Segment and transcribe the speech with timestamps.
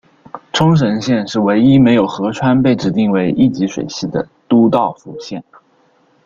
[0.51, 5.43] 冲绳县是唯一没有河川被指定为一级水系的都道府县。